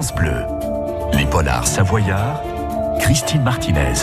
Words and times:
Bleu. 0.00 0.46
Les 1.12 1.26
polars 1.26 1.66
savoyards 1.66 2.42
Christine 3.02 3.42
Martinez. 3.42 3.94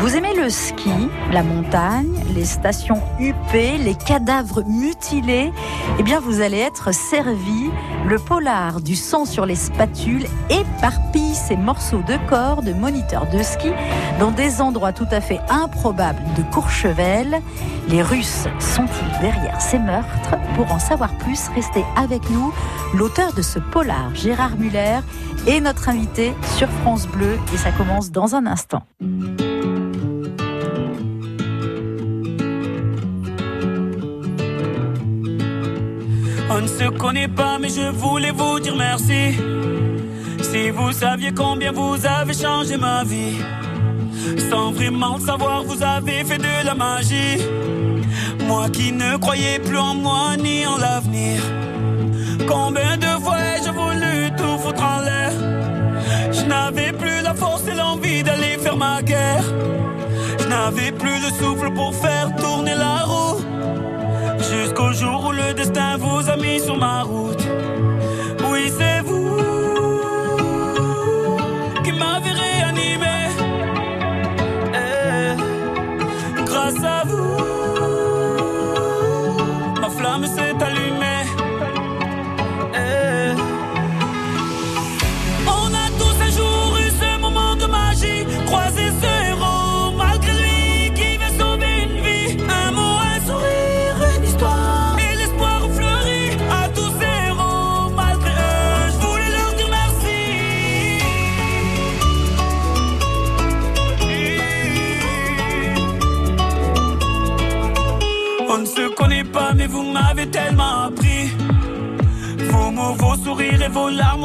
Vous 0.00 0.16
aimez 0.16 0.34
le 0.34 0.50
ski, 0.50 0.90
la 1.32 1.44
montagne, 1.44 2.12
les 2.34 2.44
stations 2.44 3.00
huppées, 3.20 3.78
les 3.78 3.94
cadavres 3.94 4.64
mutilés? 4.66 5.52
Eh 6.00 6.02
bien, 6.02 6.18
vous 6.18 6.40
allez 6.40 6.58
être 6.58 6.92
servi. 6.92 7.70
Le 8.04 8.18
polar 8.18 8.80
du 8.80 8.96
sang 8.96 9.26
sur 9.26 9.46
les 9.46 9.54
spatules 9.54 10.26
éparpille 10.50 11.34
ces 11.34 11.56
morceaux 11.56 12.02
de 12.02 12.16
corps 12.28 12.62
de 12.62 12.72
moniteurs 12.72 13.26
de 13.30 13.42
ski 13.42 13.70
dans 14.18 14.32
des 14.32 14.60
endroits 14.60 14.92
tout 14.92 15.08
à 15.12 15.20
fait 15.20 15.40
improbables 15.48 16.22
de 16.36 16.42
Courchevel. 16.52 17.40
Les 17.88 18.02
Russes 18.02 18.48
sont-ils 18.58 19.20
derrière 19.20 19.60
ces 19.60 19.78
meurtres? 19.78 20.36
Pour 20.56 20.72
en 20.72 20.80
savoir 20.80 21.16
plus, 21.18 21.48
restez 21.54 21.84
avec 21.96 22.28
nous. 22.30 22.52
L'auteur 22.92 23.32
de 23.34 23.42
ce 23.42 23.60
polar, 23.60 24.14
Gérard 24.14 24.56
Muller, 24.58 24.98
est 25.46 25.60
notre 25.60 25.88
invité 25.88 26.34
sur 26.56 26.68
France 26.82 27.06
Bleu 27.06 27.38
et 27.54 27.56
ça 27.56 27.70
commence 27.70 28.10
dans 28.10 28.34
un 28.34 28.46
On 36.50 36.62
ne 36.62 36.66
se 36.66 36.88
connaît 36.98 37.28
pas, 37.28 37.58
mais 37.60 37.68
je 37.68 37.90
voulais 37.90 38.30
vous 38.30 38.58
dire 38.58 38.74
merci. 38.74 39.36
Si 40.40 40.70
vous 40.70 40.92
saviez 40.92 41.32
combien 41.32 41.72
vous 41.72 41.96
avez 42.06 42.32
changé 42.32 42.76
ma 42.76 43.04
vie, 43.04 43.36
sans 44.50 44.72
vraiment 44.72 45.18
savoir, 45.18 45.62
vous 45.64 45.82
avez 45.82 46.24
fait 46.24 46.38
de 46.38 46.64
la 46.64 46.74
magie. 46.74 47.38
Moi 48.46 48.70
qui 48.70 48.92
ne 48.92 49.18
croyais 49.18 49.58
plus 49.58 49.78
en 49.78 49.94
moi 49.94 50.36
ni 50.38 50.66
en 50.66 50.78
l'avenir. 50.78 51.42
Combien 52.48 52.96
de 52.96 53.17
d'aller 58.22 58.58
faire 58.58 58.76
ma 58.76 59.02
guerre. 59.02 59.44
Je 60.40 60.46
n'avais 60.48 60.92
plus 60.92 61.18
le 61.20 61.30
souffle 61.40 61.70
pour 61.72 61.94
faire 61.94 62.34
tourner 62.36 62.74
la 62.74 63.04
roue. 63.04 63.40
Jusqu'au 64.38 64.92
jour 64.92 65.26
où 65.28 65.32
le 65.32 65.54
destin 65.54 65.96
vous 65.98 66.28
a 66.28 66.36
mis 66.36 66.60
sur 66.60 66.76
ma 66.76 67.02
route. 67.02 67.44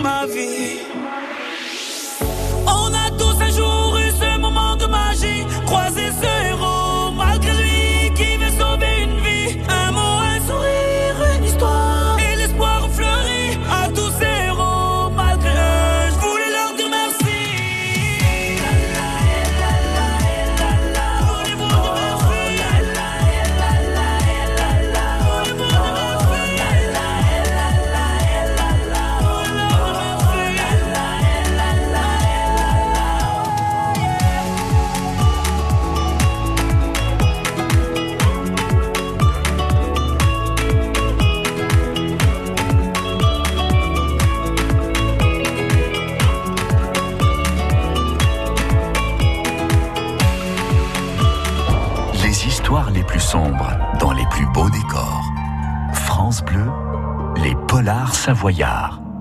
ma 0.00 0.26
vie. 0.26 0.80
On 2.66 2.92
a 2.94 3.10
tous 3.18 3.36
un 3.42 3.50
jour 3.50 3.98
eu 3.98 4.10
ce 4.10 4.38
moment 4.38 4.76
de 4.76 4.86
magie, 4.86 5.44
croisé 5.66 5.97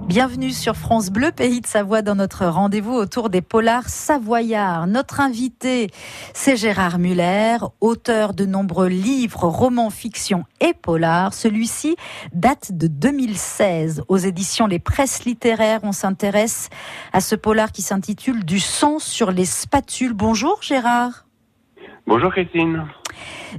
Bienvenue 0.09 0.51
sur 0.51 0.75
France 0.75 1.11
Bleu, 1.11 1.31
pays 1.31 1.61
de 1.61 1.65
Savoie, 1.65 2.01
dans 2.01 2.15
notre 2.15 2.45
rendez-vous 2.45 2.91
autour 2.91 3.29
des 3.29 3.41
polars 3.41 3.87
savoyards. 3.87 4.85
Notre 4.85 5.21
invité, 5.21 5.89
c'est 6.33 6.57
Gérard 6.57 6.99
Muller, 6.99 7.55
auteur 7.79 8.33
de 8.33 8.45
nombreux 8.45 8.89
livres, 8.89 9.45
romans, 9.45 9.91
fiction 9.91 10.43
et 10.59 10.73
polars. 10.73 11.33
Celui-ci 11.33 11.95
date 12.33 12.73
de 12.73 12.87
2016. 12.87 14.03
Aux 14.09 14.17
éditions 14.17 14.67
Les 14.67 14.79
Presses 14.79 15.23
littéraires, 15.23 15.79
on 15.83 15.93
s'intéresse 15.93 16.69
à 17.13 17.21
ce 17.21 17.35
polar 17.35 17.71
qui 17.71 17.83
s'intitule 17.83 18.43
Du 18.43 18.59
sang 18.59 18.99
sur 18.99 19.31
les 19.31 19.45
spatules. 19.45 20.13
Bonjour 20.13 20.61
Gérard. 20.61 21.25
Bonjour 22.07 22.29
Christine. 22.33 22.85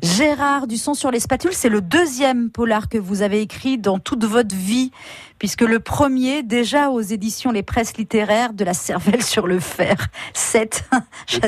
Gérard 0.03 0.67
du 0.67 0.77
son 0.77 0.95
sur 0.95 1.11
les 1.11 1.21
spatules, 1.21 1.53
c'est 1.53 1.69
le 1.69 1.81
deuxième 1.81 2.51
polar 2.51 2.89
que 2.89 2.99
vous 2.99 3.23
avez 3.23 3.41
écrit 3.41 3.79
dans 3.79 3.99
toute 3.99 4.25
votre 4.25 4.55
vie, 4.55 4.91
puisque 5.39 5.63
le 5.63 5.81
premier, 5.81 6.43
déjà 6.43 6.91
aux 6.91 7.01
éditions 7.01 7.53
Les 7.53 7.63
Presses 7.63 7.97
littéraires 7.97 8.53
de 8.53 8.65
la 8.65 8.75
cervelle 8.75 9.23
sur 9.23 9.47
le 9.47 9.61
fer. 9.61 10.09
7. 10.35 10.85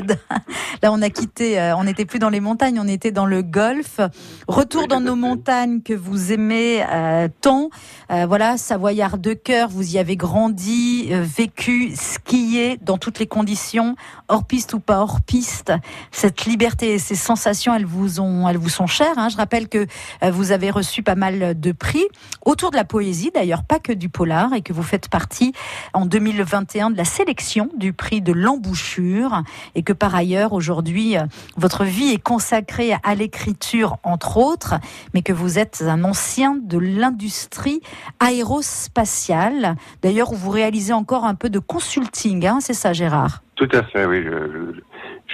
Là, 0.83 0.93
on 0.93 1.03
a 1.03 1.11
quitté, 1.11 1.61
euh, 1.61 1.77
on 1.77 1.85
n'était 1.85 2.05
plus 2.05 2.19
dans 2.19 2.31
les 2.31 2.41
montagnes, 2.41 2.79
on 2.81 2.89
était 2.89 3.13
dans 3.13 3.27
le 3.27 3.43
golfe. 3.43 4.01
Retour 4.49 4.89
dans 4.89 5.01
nos 5.01 5.17
montagnes 5.17 5.83
que 5.83 5.93
vous 5.93 6.33
aimez 6.33 6.85
euh, 6.91 7.29
tant. 7.41 7.71
Euh, 8.11 8.27
voilà, 8.27 8.57
Savoyard 8.57 9.19
de 9.19 9.35
cœur, 9.35 9.69
vous 9.69 9.95
y 9.95 9.99
avez 9.99 10.17
grandi, 10.17 11.11
vécu, 11.11 11.93
skié 11.95 12.79
dans 12.83 12.99
toutes 12.99 13.19
les 13.19 13.27
conditions, 13.27 13.97
hors 14.29 14.45
piste 14.45 14.75
ou 14.75 14.81
pas 14.81 15.01
hors 15.01 15.21
piste. 15.21 15.73
Cette 16.11 16.45
liberté 16.47 16.95
et 16.95 16.99
ces 16.99 17.15
sensations, 17.15 17.75
elles 17.75 17.87
vous 17.87 18.21
ont, 18.21 18.30
elles 18.49 18.57
vous 18.57 18.69
sont 18.69 18.87
chères. 18.87 19.19
Hein. 19.19 19.29
Je 19.29 19.37
rappelle 19.37 19.69
que 19.69 19.87
vous 20.31 20.53
avez 20.53 20.71
reçu 20.71 21.03
pas 21.03 21.15
mal 21.15 21.59
de 21.59 21.73
prix 21.73 22.05
autour 22.45 22.71
de 22.71 22.77
la 22.77 22.85
poésie, 22.85 23.31
d'ailleurs 23.35 23.65
pas 23.65 23.79
que 23.79 23.93
du 23.93 24.09
polar, 24.09 24.53
et 24.55 24.63
que 24.63 24.73
vous 24.73 24.83
faites 24.83 25.09
partie 25.09 25.53
en 25.93 26.07
2021 26.07 26.91
de 26.91 26.97
la 26.97 27.05
sélection 27.05 27.69
du 27.77 27.93
prix 27.93 28.21
de 28.21 28.33
l'embouchure, 28.33 29.43
et 29.75 29.83
que 29.83 29.93
par 29.93 30.15
ailleurs 30.15 30.53
aujourd'hui 30.53 31.17
votre 31.57 31.85
vie 31.85 32.13
est 32.13 32.23
consacrée 32.23 32.93
à 33.03 33.15
l'écriture 33.15 33.99
entre 34.03 34.37
autres, 34.37 34.75
mais 35.15 35.23
que 35.23 35.33
vous 35.33 35.59
êtes 35.59 35.83
un 35.87 36.05
ancien 36.05 36.57
de 36.61 36.79
l'industrie 36.79 37.81
aérospatiale, 38.19 39.77
d'ailleurs 40.03 40.33
vous 40.33 40.51
réalisez 40.51 40.93
encore 40.93 41.25
un 41.25 41.35
peu 41.35 41.51
de 41.51 41.59
consulting, 41.59 42.47
hein, 42.47 42.59
c'est 42.61 42.75
ça 42.75 42.93
Gérard? 42.93 43.43
Tout 43.57 43.69
à 43.73 43.83
fait, 43.83 44.07
oui. 44.07 44.25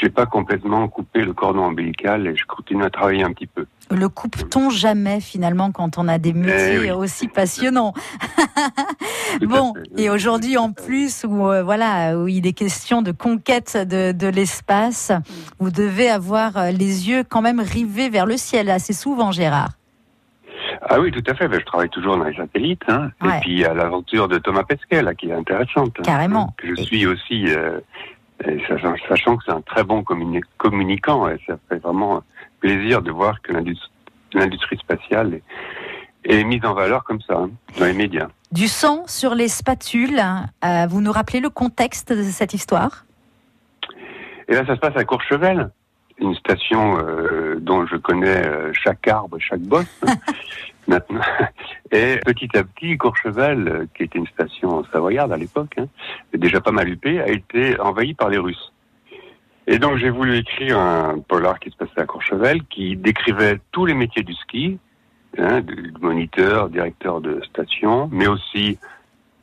N'ai 0.05 0.11
pas 0.11 0.27
complètement 0.27 0.89
coupé 0.89 1.23
le 1.23 1.33
cordon 1.33 1.65
ombilical 1.65 2.27
et 2.27 2.37
je 2.37 2.45
continue 2.45 2.85
à 2.85 2.91
travailler 2.91 3.23
un 3.23 3.33
petit 3.33 3.47
peu. 3.47 3.67
Le 3.91 4.09
coupe-t-on 4.09 4.71
jamais 4.71 5.21
finalement 5.21 5.71
quand 5.71 5.97
on 5.97 6.09
a 6.09 6.19
des 6.19 6.33
métiers 6.33 6.87
eh 6.87 6.93
aussi 6.93 7.29
passionnants? 7.29 7.95
Bon, 9.43 9.75
et 9.97 10.09
aujourd'hui 10.09 10.57
en 10.57 10.73
plus 10.73 11.25
où 11.29 11.47
euh, 11.47 11.63
voilà 11.63 12.17
où 12.17 12.27
il 12.27 12.47
est 12.47 12.53
question 12.53 13.03
de 13.03 13.13
conquête 13.13 13.77
de, 13.77 14.13
de 14.13 14.29
l'espace, 14.29 15.13
vous 15.59 15.71
devez 15.71 16.09
avoir 16.09 16.57
euh, 16.57 16.71
les 16.71 17.09
yeux 17.09 17.23
quand 17.29 17.43
même 17.43 17.61
rivés 17.61 18.09
vers 18.09 18.25
le 18.25 18.37
ciel 18.37 18.71
assez 18.71 18.93
souvent, 18.93 19.33
Gérard. 19.33 19.71
Ah 20.89 21.01
oui, 21.01 21.11
tout 21.11 21.23
à 21.29 21.35
fait. 21.35 21.49
Ben, 21.49 21.61
je 21.61 21.65
travaille 21.65 21.89
toujours 21.91 22.17
dans 22.17 22.25
les 22.25 22.37
satellites. 22.37 22.83
Hein. 22.89 23.11
Et 23.25 23.41
puis 23.41 23.65
à 23.65 23.75
l'aventure 23.75 24.29
de 24.29 24.39
Thomas 24.39 24.65
Pesquet, 24.65 25.03
là, 25.03 25.15
qui 25.15 25.29
est 25.29 25.33
intéressante. 25.33 25.93
Hein. 25.99 26.03
Carrément. 26.03 26.55
je 26.63 26.75
suis 26.83 27.07
aussi 27.07 27.47
euh, 27.49 27.81
sachant 29.09 29.37
que 29.37 29.45
c'est 29.47 29.53
un 29.53 29.61
très 29.61 29.85
bon 29.85 30.05
communicant, 30.05 31.29
et 31.29 31.39
ça 31.47 31.59
fait 31.69 31.79
vraiment 31.79 32.23
plaisir 32.61 33.03
de 33.03 33.11
voir 33.11 33.41
que 33.43 33.53
l'industrie 33.53 34.77
spatiale 34.79 35.41
est, 36.25 36.45
mise 36.45 36.65
en 36.65 36.75
valeur 36.75 37.05
comme 37.05 37.21
ça 37.21 37.35
hein, 37.35 37.51
dans 37.79 37.87
les 37.87 37.93
médias. 37.93 38.29
Du 38.53 38.69
sang 38.69 39.05
sur 39.07 39.35
les 39.35 39.49
spatules, 39.49 40.21
euh, 40.65 40.87
vous 40.89 41.01
nous 41.01 41.13
rappelez 41.13 41.41
le 41.41 41.51
contexte 41.51 42.13
de 42.13 42.23
cette 42.23 42.55
histoire? 42.55 43.05
Et 44.49 44.55
là, 44.55 44.65
ça 44.67 44.75
se 44.75 44.81
passe 44.81 44.97
à 44.97 45.05
Courchevel, 45.05 45.71
une 46.19 46.35
station 46.35 46.99
euh, 46.99 47.57
dont 47.61 47.87
je 47.87 47.97
connais 47.97 48.47
euh, 48.47 48.73
chaque 48.73 49.07
arbre, 49.09 49.39
chaque 49.39 49.61
bosse. 49.61 50.01
maintenant. 50.89 51.21
Et 51.91 52.19
petit 52.25 52.49
à 52.57 52.65
petit, 52.65 52.97
Courchevel, 52.97 53.69
euh, 53.69 53.87
qui 53.95 54.05
était 54.05 54.19
une 54.19 54.27
station 54.27 54.85
savoyarde 54.93 55.33
à 55.33 55.37
l'époque, 55.37 55.75
hein, 55.79 55.87
déjà 56.35 56.61
pas 56.61 56.73
mal 56.73 56.89
huppée, 56.89 57.21
a 57.21 57.29
été 57.29 57.79
envahi 57.81 58.15
par 58.15 58.29
les 58.29 58.39
Russes. 58.39 58.73
Et 59.67 59.79
donc 59.79 59.97
j'ai 59.97 60.11
voulu 60.11 60.37
écrire 60.37 60.79
un 60.79 61.19
polar 61.19 61.59
qui 61.59 61.71
se 61.71 61.77
passait 61.77 62.01
à 62.01 62.07
Courchevel, 62.07 62.63
qui 62.65 62.97
décrivait 62.97 63.59
tous 63.73 63.85
les 63.85 63.95
métiers 63.95 64.23
du 64.23 64.35
ski, 64.35 64.79
hein, 65.39 65.61
du 65.61 65.93
moniteur, 66.01 66.69
directeur 66.69 67.21
de 67.21 67.43
station, 67.43 68.09
mais 68.13 68.29
aussi 68.29 68.79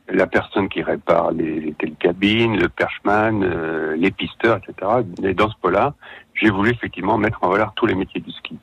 la 0.09 0.27
personne 0.27 0.69
qui 0.69 0.81
répare 0.81 1.31
les, 1.31 1.59
les 1.59 1.73
télécabines, 1.73 2.59
le 2.59 2.69
perchman, 2.69 3.43
euh, 3.43 3.95
les 3.95 4.11
pisteurs, 4.11 4.57
etc. 4.57 4.91
Et 5.23 5.33
dans 5.33 5.49
ce 5.49 5.55
polar, 5.61 5.93
j'ai 6.33 6.49
voulu 6.49 6.71
effectivement 6.71 7.17
mettre 7.17 7.43
en 7.43 7.49
valeur 7.49 7.73
tous 7.75 7.85
les 7.85 7.95
métiers 7.95 8.21
du 8.21 8.31
ski. 8.31 8.57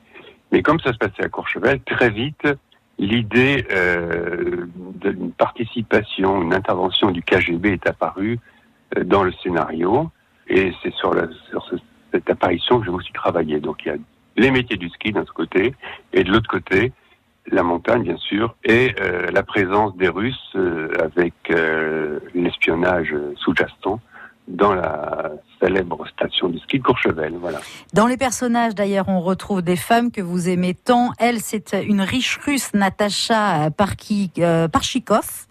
Mais 0.51 0.61
comme 0.61 0.79
ça 0.79 0.93
se 0.93 0.97
passait 0.97 1.23
à 1.23 1.29
Courchevel, 1.29 1.81
très 1.81 2.09
vite, 2.09 2.47
l'idée 2.99 3.65
euh, 3.71 4.67
d'une 4.95 5.31
participation, 5.31 6.41
une 6.41 6.53
intervention 6.53 7.11
du 7.11 7.23
KGB 7.23 7.73
est 7.73 7.87
apparue 7.87 8.39
euh, 8.97 9.03
dans 9.03 9.23
le 9.23 9.31
scénario. 9.43 10.09
Et 10.47 10.73
c'est 10.83 10.93
sur, 10.93 11.15
cette 12.11 12.29
apparition 12.29 12.79
que 12.79 12.85
j'ai 12.85 12.91
aussi 12.91 13.13
travaillé. 13.13 13.59
Donc 13.59 13.83
il 13.85 13.87
y 13.87 13.91
a 13.91 13.97
les 14.37 14.51
métiers 14.51 14.77
du 14.77 14.89
ski 14.89 15.11
d'un 15.11 15.25
côté, 15.25 15.73
et 16.13 16.23
de 16.23 16.31
l'autre 16.31 16.49
côté, 16.49 16.91
la 17.47 17.63
montagne, 17.63 18.03
bien 18.03 18.17
sûr, 18.17 18.55
et 18.63 18.93
euh, 18.99 19.27
la 19.31 19.43
présence 19.43 19.95
des 19.97 20.09
Russes 20.09 20.55
avec 20.99 21.33
l'espionnage 22.33 23.15
sous-jacent 23.37 23.99
dans 24.47 24.73
la 24.73 25.31
célèbre 25.61 26.07
station 26.07 26.49
de 26.49 26.57
ski 26.59 26.79
de 26.79 26.83
Courchevel. 26.83 27.35
Voilà. 27.39 27.59
Dans 27.93 28.07
les 28.07 28.17
personnages, 28.17 28.73
d'ailleurs, 28.73 29.07
on 29.07 29.21
retrouve 29.21 29.61
des 29.61 29.75
femmes 29.75 30.11
que 30.11 30.21
vous 30.21 30.49
aimez 30.49 30.73
tant. 30.73 31.11
Elle, 31.19 31.39
c'est 31.39 31.73
une 31.73 32.01
riche 32.01 32.39
russe, 32.43 32.73
Natacha 32.73 33.69
Parki, 33.71 34.31
euh, 34.39 34.67
Parchikov. 34.67 35.45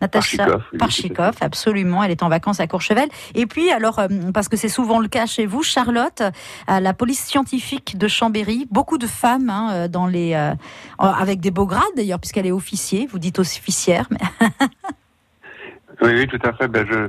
Natacha 0.00 0.46
Parchikov, 0.78 1.34
absolument. 1.40 2.02
Elle 2.04 2.12
est 2.12 2.22
en 2.22 2.28
vacances 2.28 2.60
à 2.60 2.66
Courchevel. 2.66 3.08
Et 3.34 3.46
puis, 3.46 3.70
alors, 3.70 3.98
euh, 3.98 4.06
parce 4.32 4.48
que 4.48 4.56
c'est 4.56 4.68
souvent 4.68 5.00
le 5.00 5.08
cas 5.08 5.26
chez 5.26 5.46
vous, 5.46 5.62
Charlotte, 5.62 6.22
à 6.66 6.80
la 6.80 6.94
police 6.94 7.24
scientifique 7.24 7.98
de 7.98 8.06
Chambéry, 8.08 8.68
beaucoup 8.70 8.98
de 8.98 9.06
femmes 9.06 9.50
hein, 9.50 9.70
euh, 9.72 9.88
dans 9.88 10.06
les, 10.06 10.34
avec 10.98 11.40
des 11.40 11.50
beaux 11.50 11.66
grades 11.66 11.82
d'ailleurs, 11.96 12.20
puisqu'elle 12.20 12.46
est 12.46 12.52
officier. 12.52 13.06
Vous 13.10 13.18
dites 13.18 13.38
officière, 13.40 14.06
mais. 14.10 14.18
oui, 16.02 16.10
oui, 16.14 16.26
tout 16.28 16.40
à 16.44 16.52
fait. 16.52 16.68
Ben, 16.68 16.86
je 16.88 17.08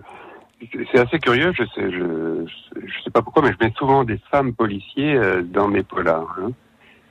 c'est 0.92 1.00
assez 1.00 1.20
curieux, 1.20 1.54
je 1.54 1.64
sais, 1.76 1.92
je, 1.92 2.46
je 2.76 3.04
sais 3.04 3.12
pas 3.12 3.22
pourquoi, 3.22 3.44
mais 3.44 3.52
je 3.52 3.66
mets 3.66 3.74
souvent 3.78 4.04
des 4.04 4.20
femmes 4.32 4.54
policiers 4.54 5.16
euh, 5.16 5.42
dans 5.42 5.68
mes 5.68 5.84
polars, 5.84 6.38
hein, 6.42 6.52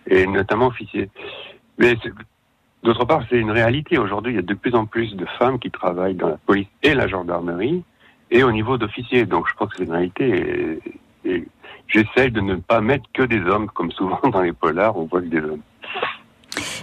et 0.06 0.26
notamment 0.26 0.66
officiers. 0.66 1.08
Mais 1.78 1.96
d'autre 2.82 3.04
part, 3.04 3.22
c'est 3.28 3.38
une 3.38 3.50
réalité. 3.50 3.98
Aujourd'hui, 3.98 4.32
il 4.32 4.36
y 4.36 4.40
a 4.40 4.42
de 4.42 4.54
plus 4.54 4.74
en 4.74 4.86
plus 4.86 5.14
de 5.14 5.26
femmes 5.38 5.58
qui 5.58 5.70
travaillent 5.70 6.14
dans 6.14 6.28
la 6.28 6.38
police 6.38 6.68
et 6.82 6.94
la 6.94 7.06
gendarmerie, 7.06 7.84
et 8.30 8.42
au 8.42 8.52
niveau 8.52 8.78
d'officiers. 8.78 9.26
Donc, 9.26 9.48
je 9.48 9.54
pense 9.54 9.70
que 9.70 9.76
c'est 9.78 9.84
une 9.84 9.92
réalité. 9.92 10.80
Et, 11.24 11.44
j'essaye 11.88 12.30
de 12.32 12.40
ne 12.40 12.56
pas 12.56 12.80
mettre 12.80 13.04
que 13.12 13.22
des 13.22 13.40
hommes, 13.40 13.68
comme 13.68 13.92
souvent 13.92 14.20
dans 14.32 14.42
les 14.42 14.52
polars, 14.52 14.96
on 14.96 15.06
voit 15.06 15.20
que 15.20 15.26
des 15.26 15.40
hommes. 15.40 15.62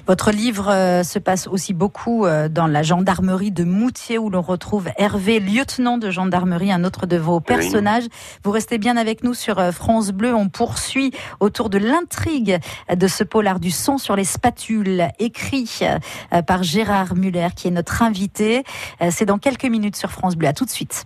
Votre 0.05 0.31
livre 0.31 0.69
euh, 0.69 1.03
se 1.03 1.17
passe 1.17 1.47
aussi 1.47 1.73
beaucoup 1.73 2.25
euh, 2.25 2.50
dans 2.50 2.67
la 2.67 2.83
gendarmerie 2.83 3.51
de 3.51 3.63
Moutier 3.63 4.17
où 4.17 4.29
l'on 4.29 4.41
retrouve 4.41 4.89
Hervé, 4.97 5.39
lieutenant 5.39 5.97
de 5.97 6.11
gendarmerie, 6.11 6.73
un 6.73 6.83
autre 6.83 7.05
de 7.05 7.15
vos 7.15 7.39
personnages. 7.39 8.03
Vous 8.44 8.51
restez 8.51 8.77
bien 8.77 8.97
avec 8.97 9.24
nous 9.24 9.33
sur 9.33 9.60
euh, 9.60 9.72
France 9.72 10.12
Bleu. 10.12 10.36
On 10.36 10.50
poursuit 10.50 11.13
autour 11.39 11.69
de 11.69 11.77
l'intrigue 11.77 12.60
de 12.93 13.07
ce 13.07 13.24
polar 13.24 13.62
du 13.62 13.72
sang 13.72 13.98
sur 13.98 14.17
les 14.17 14.25
spatules, 14.25 15.07
écrit 15.19 15.81
par 16.48 16.63
Gérard 16.63 17.15
Muller, 17.15 17.50
qui 17.55 17.67
est 17.67 17.72
notre 17.72 18.01
invité. 18.01 18.63
C'est 19.10 19.25
dans 19.25 19.38
quelques 19.38 19.65
minutes 19.65 19.95
sur 19.95 20.12
France 20.12 20.36
Bleu. 20.36 20.48
À 20.48 20.53
tout 20.53 20.65
de 20.65 20.69
suite. 20.69 21.05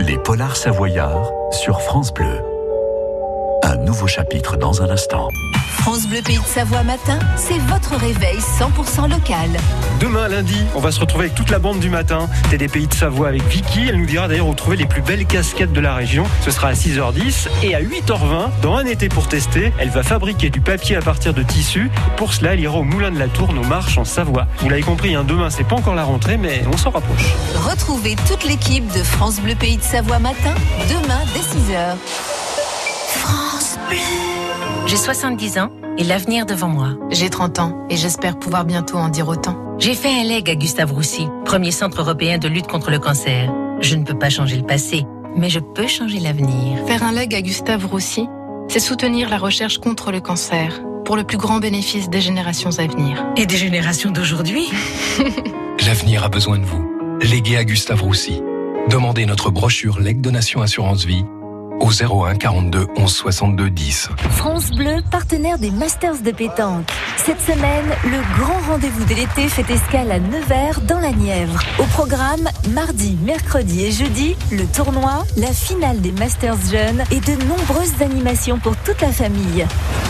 Les 0.00 0.18
polars 0.18 0.56
savoyards 0.56 1.32
sur 1.52 1.80
France 1.80 2.12
Bleu. 2.12 2.55
Un 3.62 3.76
nouveau 3.76 4.06
chapitre 4.06 4.56
dans 4.56 4.82
un 4.82 4.90
instant. 4.90 5.28
France 5.68 6.06
Bleu 6.08 6.20
Pays 6.22 6.38
de 6.38 6.44
Savoie 6.44 6.82
matin, 6.82 7.18
c'est 7.36 7.58
votre 7.58 7.94
réveil 7.96 8.38
100% 8.38 9.08
local. 9.08 9.50
Demain, 10.00 10.28
lundi, 10.28 10.58
on 10.74 10.80
va 10.80 10.90
se 10.90 11.00
retrouver 11.00 11.26
avec 11.26 11.36
toute 11.36 11.50
la 11.50 11.58
bande 11.58 11.78
du 11.78 11.88
matin. 11.88 12.28
T'es 12.50 12.58
des 12.58 12.68
Pays 12.68 12.86
de 12.86 12.94
Savoie 12.94 13.28
avec 13.28 13.42
Vicky. 13.44 13.86
Elle 13.88 13.98
nous 13.98 14.06
dira 14.06 14.26
d'ailleurs 14.28 14.48
où 14.48 14.54
trouver 14.54 14.76
les 14.76 14.86
plus 14.86 15.02
belles 15.02 15.26
casquettes 15.26 15.72
de 15.72 15.80
la 15.80 15.94
région. 15.94 16.24
Ce 16.42 16.50
sera 16.50 16.68
à 16.68 16.72
6h10 16.72 17.48
et 17.62 17.74
à 17.74 17.80
8h20, 17.80 18.60
dans 18.62 18.76
un 18.76 18.84
été 18.84 19.08
pour 19.08 19.28
tester, 19.28 19.72
elle 19.78 19.90
va 19.90 20.02
fabriquer 20.02 20.50
du 20.50 20.60
papier 20.60 20.96
à 20.96 21.00
partir 21.00 21.32
de 21.32 21.42
tissus. 21.42 21.90
Pour 22.16 22.34
cela, 22.34 22.54
elle 22.54 22.60
ira 22.60 22.78
au 22.78 22.84
Moulin 22.84 23.10
de 23.12 23.18
la 23.18 23.28
Tour, 23.28 23.50
aux 23.50 23.66
marches 23.66 23.98
en 23.98 24.04
Savoie. 24.04 24.46
Vous 24.58 24.68
l'avez 24.68 24.82
compris, 24.82 25.14
hein, 25.14 25.24
demain, 25.26 25.50
c'est 25.50 25.64
pas 25.64 25.76
encore 25.76 25.94
la 25.94 26.04
rentrée, 26.04 26.36
mais 26.36 26.64
on 26.72 26.76
s'en 26.76 26.90
rapproche. 26.90 27.32
Retrouvez 27.54 28.16
toute 28.28 28.44
l'équipe 28.44 28.86
de 28.92 29.02
France 29.02 29.40
Bleu 29.40 29.54
Pays 29.54 29.76
de 29.76 29.82
Savoie 29.82 30.18
matin, 30.18 30.54
demain 30.88 31.20
dès 31.32 31.40
6h. 31.40 31.96
France 33.20 33.45
Bleu. 33.88 33.98
J'ai 34.86 34.96
70 34.96 35.58
ans 35.58 35.70
et 35.98 36.04
l'avenir 36.04 36.46
devant 36.46 36.68
moi. 36.68 36.94
J'ai 37.10 37.30
30 37.30 37.58
ans 37.58 37.86
et 37.90 37.96
j'espère 37.96 38.38
pouvoir 38.38 38.64
bientôt 38.64 38.96
en 38.96 39.08
dire 39.08 39.28
autant. 39.28 39.56
J'ai 39.78 39.94
fait 39.94 40.08
un 40.08 40.24
leg 40.24 40.48
à 40.48 40.54
Gustave 40.54 40.92
Roussy, 40.92 41.26
premier 41.44 41.70
centre 41.70 42.00
européen 42.00 42.38
de 42.38 42.48
lutte 42.48 42.66
contre 42.66 42.90
le 42.90 42.98
cancer. 42.98 43.52
Je 43.80 43.94
ne 43.96 44.04
peux 44.04 44.18
pas 44.18 44.30
changer 44.30 44.56
le 44.56 44.64
passé, 44.64 45.04
mais 45.36 45.50
je 45.50 45.58
peux 45.58 45.86
changer 45.86 46.18
l'avenir. 46.18 46.78
Faire 46.86 47.02
un 47.02 47.12
leg 47.12 47.34
à 47.34 47.42
Gustave 47.42 47.86
Roussy, 47.86 48.26
c'est 48.68 48.80
soutenir 48.80 49.28
la 49.28 49.38
recherche 49.38 49.78
contre 49.78 50.12
le 50.12 50.20
cancer 50.20 50.80
pour 51.04 51.16
le 51.16 51.24
plus 51.24 51.38
grand 51.38 51.58
bénéfice 51.58 52.08
des 52.08 52.20
générations 52.20 52.70
à 52.78 52.86
venir. 52.86 53.24
Et 53.36 53.46
des 53.46 53.56
générations 53.56 54.10
d'aujourd'hui 54.10 54.68
L'avenir 55.86 56.24
a 56.24 56.28
besoin 56.28 56.58
de 56.58 56.64
vous. 56.64 57.18
Léguez 57.22 57.56
à 57.56 57.64
Gustave 57.64 58.02
Roussy. 58.02 58.42
Demandez 58.88 59.26
notre 59.26 59.50
brochure 59.50 60.00
Leg 60.00 60.20
Donation 60.20 60.62
Assurance 60.62 61.04
Vie 61.04 61.24
au 61.80 61.90
01 61.90 62.36
42 62.36 62.86
11 62.96 63.12
62 63.12 63.70
10. 63.70 64.08
France 64.30 64.70
Bleu, 64.70 64.96
partenaire 65.10 65.58
des 65.58 65.70
Masters 65.70 66.22
de 66.22 66.30
pétanque. 66.30 66.90
Cette 67.16 67.40
semaine, 67.40 67.86
le 68.04 68.18
grand 68.38 68.72
rendez-vous 68.72 69.04
de 69.04 69.14
l'été 69.14 69.48
fait 69.48 69.68
escale 69.72 70.12
à 70.12 70.18
Nevers 70.18 70.80
dans 70.82 71.00
la 71.00 71.10
Nièvre. 71.10 71.58
Au 71.78 71.84
programme, 71.84 72.48
mardi, 72.70 73.16
mercredi 73.22 73.86
et 73.86 73.90
jeudi, 73.92 74.36
le 74.52 74.64
tournoi, 74.66 75.24
la 75.36 75.52
finale 75.52 76.00
des 76.00 76.12
Masters 76.12 76.56
jeunes 76.70 77.02
et 77.10 77.20
de 77.20 77.42
nombreuses 77.44 78.00
animations 78.00 78.58
pour 78.58 78.76
toute 78.76 79.00
la 79.00 79.10
famille. 79.10 79.66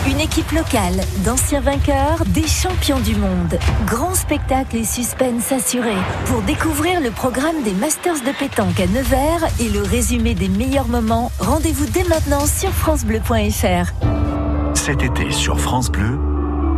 Une 0.07 0.19
équipe 0.19 0.51
locale, 0.51 1.01
d'anciens 1.25 1.61
vainqueurs, 1.61 2.23
des 2.27 2.47
champions 2.47 2.99
du 2.99 3.15
monde. 3.15 3.57
Grand 3.85 4.15
spectacle 4.15 4.77
et 4.77 4.85
suspense 4.85 5.51
assuré. 5.51 5.95
Pour 6.25 6.41
découvrir 6.43 7.01
le 7.01 7.11
programme 7.11 7.63
des 7.63 7.73
Masters 7.73 8.21
de 8.25 8.31
pétanque 8.37 8.79
à 8.79 8.87
Nevers 8.87 9.47
et 9.59 9.69
le 9.69 9.81
résumé 9.81 10.35
des 10.35 10.49
meilleurs 10.49 10.87
moments, 10.87 11.31
rendez-vous 11.57 11.87
dès 11.87 12.03
maintenant 12.03 12.45
sur 12.45 12.69
francebleu.fr. 12.69 13.91
Cet 14.75 15.01
été 15.01 15.31
sur 15.31 15.59
France 15.59 15.89
Bleu, 15.89 16.19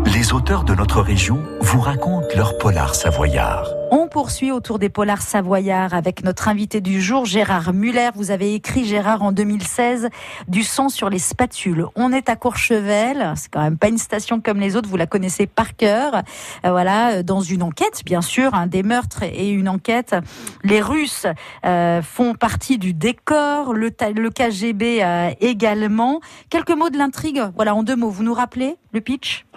les 0.06 0.32
auteurs 0.32 0.64
de 0.64 0.74
notre 0.74 1.02
région 1.02 1.44
vous 1.60 1.82
racontent 1.82 2.28
leur 2.34 2.58
polar 2.58 2.96
savoyard. 2.96 3.66
On 3.92 4.08
poursuit 4.08 4.52
autour 4.52 4.78
des 4.78 4.90
polars 4.90 5.24
savoyards 5.24 5.96
avec 5.96 6.24
notre 6.24 6.48
invité 6.48 6.80
du 6.80 7.02
jour, 7.02 7.26
Gérard 7.26 7.74
Muller. 7.74 8.10
Vous 8.14 8.30
avez 8.30 8.54
écrit, 8.54 8.86
Gérard, 8.86 9.24
en 9.24 9.32
2016, 9.32 10.10
Du 10.48 10.62
sang 10.62 10.90
sur 10.90 11.10
les 11.10 11.18
spatules. 11.18 11.86
On 11.96 12.14
est 12.14 12.30
à 12.30 12.36
Courchevel. 12.36 13.34
C'est 13.36 13.50
quand 13.52 13.64
même 13.64 13.80
pas 13.80 13.88
une 13.88 13.98
station 13.98 14.42
comme 14.42 14.60
les 14.60 14.76
autres. 14.76 14.88
Vous 14.88 14.98
la 14.98 15.08
connaissez 15.08 15.48
par 15.48 15.76
cœur. 15.76 16.18
Euh, 16.66 16.70
voilà, 16.70 17.14
euh, 17.14 17.24
dans 17.24 17.42
une 17.42 17.64
enquête, 17.64 18.04
bien 18.06 18.22
sûr, 18.22 18.54
un 18.54 18.68
des 18.68 18.84
meurtres 18.84 19.24
et 19.24 19.50
une 19.50 19.68
enquête. 19.68 20.16
Les 20.64 20.82
Russes 20.82 21.26
euh, 21.66 22.04
font 22.04 22.36
partie 22.36 22.78
du 22.78 22.94
décor. 22.94 23.74
Le, 23.74 23.90
KGB 23.90 25.04
également. 25.42 26.20
Quelques 26.52 26.78
mots 26.78 26.92
de 26.92 26.98
l'intrigue. 26.98 27.42
Voilà, 27.56 27.74
en 27.74 27.82
deux 27.82 27.96
mots. 27.96 28.12
Vous 28.12 28.24
nous 28.24 28.36
rappelez 28.36 28.76
le 28.94 29.02
pitch? 29.02 29.48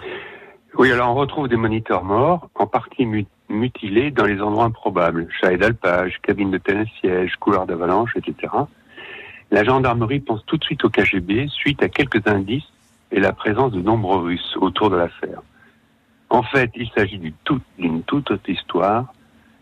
Oui, 0.75 0.91
alors 0.91 1.11
on 1.11 1.15
retrouve 1.15 1.47
des 1.47 1.55
moniteurs 1.55 2.03
morts, 2.03 2.49
en 2.55 2.65
partie 2.65 3.05
mutilés 3.53 4.11
dans 4.11 4.25
les 4.25 4.41
endroits 4.41 4.65
improbables. 4.65 5.27
Chat 5.39 5.53
et 5.53 5.57
d'alpage, 5.57 6.19
cabine 6.21 6.51
de 6.51 6.59
siège, 6.99 7.35
couloir 7.39 7.65
d'avalanche, 7.65 8.15
etc. 8.15 8.51
La 9.51 9.63
gendarmerie 9.63 10.19
pense 10.19 10.45
tout 10.45 10.57
de 10.57 10.63
suite 10.63 10.83
au 10.83 10.89
KGB 10.89 11.47
suite 11.47 11.81
à 11.83 11.89
quelques 11.89 12.27
indices 12.27 12.67
et 13.11 13.19
la 13.19 13.31
présence 13.31 13.71
de 13.71 13.81
nombreux 13.81 14.23
Russes 14.23 14.57
autour 14.59 14.89
de 14.89 14.95
l'affaire. 14.95 15.41
En 16.29 16.41
fait, 16.41 16.71
il 16.75 16.89
s'agit 16.89 17.19
d'une 17.19 18.03
toute 18.03 18.31
autre 18.31 18.49
histoire, 18.49 19.13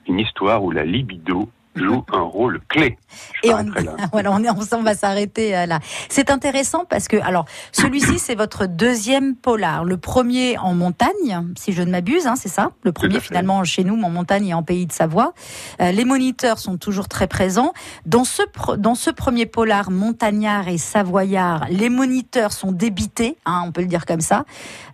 une 0.07 0.19
histoire 0.19 0.63
où 0.63 0.71
la 0.71 0.85
libido 0.85 1.49
joue 1.75 2.03
un 2.11 2.21
rôle 2.21 2.61
clé. 2.67 2.97
Et 3.43 3.53
on, 3.53 3.65
voilà, 4.11 4.31
on, 4.31 4.43
est, 4.43 4.49
on 4.49 4.83
va 4.83 4.95
s'arrêter 4.95 5.55
euh, 5.55 5.65
là. 5.65 5.79
C'est 6.09 6.29
intéressant 6.29 6.85
parce 6.89 7.07
que, 7.07 7.17
alors, 7.17 7.45
celui-ci, 7.71 8.19
c'est 8.19 8.35
votre 8.35 8.65
deuxième 8.65 9.35
polar. 9.35 9.85
Le 9.85 9.97
premier 9.97 10.57
en 10.57 10.73
montagne, 10.73 11.47
si 11.57 11.73
je 11.73 11.81
ne 11.81 11.91
m'abuse, 11.91 12.27
hein, 12.27 12.35
c'est 12.35 12.49
ça? 12.49 12.71
Le 12.83 12.91
premier, 12.91 13.19
finalement, 13.19 13.63
chez 13.63 13.83
nous, 13.83 14.01
en 14.01 14.09
montagne 14.09 14.47
et 14.47 14.53
en 14.53 14.63
pays 14.63 14.85
de 14.85 14.91
Savoie. 14.91 15.33
Euh, 15.81 15.91
les 15.91 16.05
moniteurs 16.05 16.59
sont 16.59 16.77
toujours 16.77 17.07
très 17.07 17.27
présents. 17.27 17.73
Dans 18.05 18.23
ce, 18.23 18.41
dans 18.77 18.95
ce 18.95 19.09
premier 19.09 19.45
polar 19.45 19.91
montagnard 19.91 20.67
et 20.67 20.77
savoyard, 20.77 21.65
les 21.69 21.89
moniteurs 21.89 22.51
sont 22.51 22.71
débités, 22.71 23.37
hein, 23.45 23.63
on 23.65 23.71
peut 23.71 23.81
le 23.81 23.87
dire 23.87 24.05
comme 24.05 24.21
ça. 24.21 24.45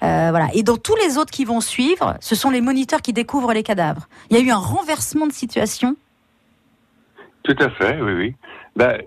Euh, 0.04 0.28
voilà. 0.30 0.50
Et 0.54 0.64
dans 0.64 0.78
tous 0.78 0.96
les 0.96 1.18
autres 1.18 1.32
qui 1.32 1.46
vont 1.46 1.62
suivre, 1.62 2.16
ce 2.20 2.36
sont 2.36 2.50
les 2.50 2.62
moniteurs 2.62 3.02
qui 3.02 3.14
découvrent 3.14 3.54
les 3.54 3.64
cadavres. 3.64 4.08
Il 4.30 4.38
y 4.38 4.40
a 4.40 4.44
eu 4.44 4.52
un 4.52 4.58
renversement 4.58 5.28
de 5.28 5.34
situation 5.34 5.96
tout 7.48 7.64
à 7.64 7.70
fait, 7.70 8.02
oui, 8.02 8.14
oui. 8.14 8.36
Ben, 8.76 9.02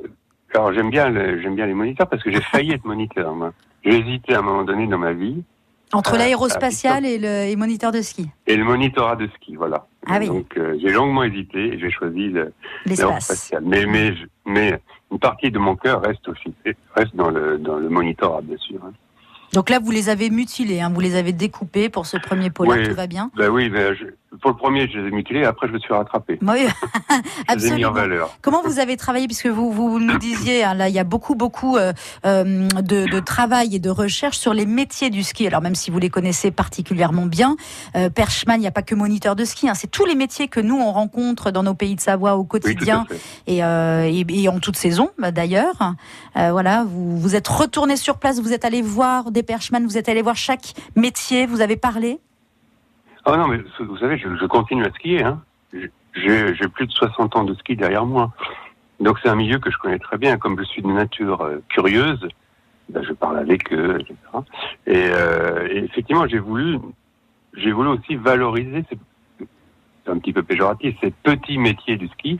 alors 0.54 0.72
j'aime 0.72 0.90
bien, 0.90 1.12
j'aime 1.40 1.54
bien 1.54 1.66
les 1.66 1.74
moniteurs 1.74 2.08
parce 2.08 2.22
que 2.22 2.30
j'ai 2.30 2.40
failli 2.52 2.72
être 2.72 2.84
moniteur. 2.84 3.34
Moi, 3.34 3.52
j'ai 3.84 3.98
hésité 3.98 4.34
à 4.34 4.38
un 4.38 4.42
moment 4.42 4.64
donné 4.64 4.86
dans 4.86 4.98
ma 4.98 5.12
vie. 5.12 5.42
Entre 5.92 6.16
l'aérospatial 6.16 7.04
et 7.04 7.18
le 7.18 7.54
moniteur 7.56 7.90
de 7.90 8.00
ski. 8.00 8.28
Et 8.46 8.56
le 8.56 8.64
monitorat 8.64 9.16
de 9.16 9.28
ski, 9.36 9.56
voilà. 9.56 9.86
Ah 10.06 10.18
oui. 10.20 10.28
Donc 10.28 10.56
euh, 10.56 10.78
j'ai 10.80 10.90
longuement 10.90 11.24
hésité 11.24 11.74
et 11.74 11.80
j'ai 11.80 11.90
choisi 11.90 12.32
l'aérospatial. 12.86 13.64
Mais, 13.66 13.86
mais, 13.86 14.14
mais 14.46 14.80
une 15.10 15.18
partie 15.18 15.50
de 15.50 15.58
mon 15.58 15.74
cœur 15.74 16.00
reste 16.02 16.28
aussi 16.28 16.54
reste 16.94 17.16
dans 17.16 17.30
le 17.30 17.58
dans 17.58 17.76
le 17.76 17.88
monitorat, 17.88 18.40
bien 18.40 18.56
sûr. 18.58 18.78
Hein. 18.84 18.92
Donc 19.52 19.68
là, 19.68 19.80
vous 19.80 19.90
les 19.90 20.08
avez 20.08 20.30
mutilés, 20.30 20.80
hein, 20.80 20.90
vous 20.94 21.00
les 21.00 21.16
avez 21.16 21.32
découpés 21.32 21.88
pour 21.88 22.06
ce 22.06 22.16
premier 22.16 22.50
polar, 22.50 22.78
tout 22.88 22.94
va 22.94 23.08
bien? 23.08 23.32
Ben 23.36 23.48
Oui, 23.50 23.68
ben 23.68 23.96
pour 24.40 24.50
le 24.50 24.56
premier, 24.56 24.88
je 24.88 24.98
les 24.98 25.08
ai 25.08 25.10
mutilés, 25.10 25.44
après 25.44 25.66
je 25.66 25.72
me 25.72 25.78
suis 25.80 25.92
rattrapé. 25.92 26.38
Oui, 26.40 26.66
absolument. 27.48 27.92
Comment 28.42 28.62
vous 28.62 28.78
avez 28.78 28.96
travaillé, 28.96 29.26
puisque 29.26 29.48
vous, 29.48 29.72
vous 29.72 29.98
nous 29.98 30.18
disiez, 30.18 30.62
hein, 30.62 30.74
là, 30.74 30.88
il 30.88 30.94
y 30.94 31.00
a 31.00 31.04
beaucoup, 31.04 31.34
beaucoup 31.34 31.76
euh, 31.76 31.92
euh, 32.24 32.68
de, 32.68 33.10
de, 33.10 33.20
travail 33.20 33.74
et 33.74 33.80
de 33.80 33.90
recherche 33.90 34.38
sur 34.38 34.54
les 34.54 34.66
métiers 34.66 35.10
du 35.10 35.24
ski. 35.24 35.48
Alors 35.48 35.60
même 35.60 35.74
si 35.74 35.90
vous 35.90 35.98
les 35.98 36.10
connaissez 36.10 36.52
particulièrement 36.52 37.26
bien, 37.26 37.56
euh, 37.96 38.08
Perchman, 38.08 38.54
il 38.56 38.60
n'y 38.60 38.66
a 38.68 38.72
pas 38.72 38.82
que 38.82 38.94
moniteur 38.94 39.34
de 39.34 39.44
ski, 39.44 39.68
hein, 39.68 39.74
c'est 39.74 39.90
tous 39.90 40.04
les 40.04 40.14
métiers 40.14 40.46
que 40.46 40.60
nous, 40.60 40.76
on 40.76 40.92
rencontre 40.92 41.50
dans 41.50 41.64
nos 41.64 41.74
pays 41.74 41.96
de 41.96 42.00
Savoie 42.00 42.36
au 42.36 42.44
quotidien 42.44 43.06
et, 43.48 43.64
euh, 43.64 44.04
et, 44.04 44.24
et, 44.28 44.48
en 44.48 44.60
toute 44.60 44.76
saison, 44.76 45.10
bah, 45.18 45.32
d'ailleurs. 45.32 45.94
Voilà, 46.34 46.84
vous, 46.84 47.18
vous 47.18 47.34
êtes 47.34 47.48
retourné 47.48 47.96
sur 47.96 48.18
place, 48.18 48.40
vous 48.40 48.52
êtes 48.52 48.64
allé 48.64 48.80
voir 48.80 49.30
des 49.30 49.42
Perchman, 49.42 49.84
vous 49.84 49.98
êtes 49.98 50.08
allé 50.08 50.22
voir 50.22 50.36
chaque 50.36 50.74
métier, 50.96 51.46
vous 51.46 51.60
avez 51.60 51.76
parlé 51.76 52.20
Ah 53.24 53.36
non, 53.36 53.48
mais 53.48 53.58
vous 53.78 53.96
savez, 53.98 54.18
je, 54.18 54.46
continue 54.46 54.84
à 54.84 54.90
skier. 54.90 55.22
Hein. 55.22 55.42
J'ai 56.14 56.68
plus 56.68 56.86
de 56.86 56.92
60 56.92 57.36
ans 57.36 57.44
de 57.44 57.54
ski 57.54 57.76
derrière 57.76 58.06
moi. 58.06 58.32
Donc 58.98 59.18
c'est 59.22 59.28
un 59.28 59.34
milieu 59.34 59.58
que 59.58 59.70
je 59.70 59.78
connais 59.78 59.98
très 59.98 60.18
bien. 60.18 60.36
Comme 60.36 60.58
je 60.58 60.64
suis 60.64 60.82
de 60.82 60.88
nature 60.88 61.42
euh, 61.42 61.62
curieuse, 61.68 62.26
ben, 62.88 63.02
je 63.02 63.12
parle 63.12 63.38
avec 63.38 63.72
eux, 63.72 63.98
etc. 64.00 64.16
Euh, 64.88 65.68
et, 65.70 65.84
effectivement, 65.84 66.26
j'ai 66.26 66.38
voulu, 66.38 66.78
j'ai 67.54 67.72
voulu 67.72 67.90
aussi 67.90 68.16
valoriser, 68.16 68.84
c'est 68.88 70.10
un 70.10 70.18
petit 70.18 70.32
peu 70.32 70.42
péjoratif, 70.42 70.96
ces 71.00 71.10
petits 71.10 71.58
métiers 71.58 71.96
du 71.96 72.08
ski 72.08 72.38